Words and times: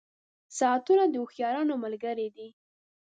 •ساعتونه 0.59 1.03
د 1.09 1.13
هوښیارانو 1.21 1.73
ملګري 1.83 2.27
دي. 2.35 2.47